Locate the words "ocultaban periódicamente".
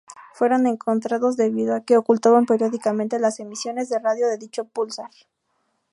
1.95-3.19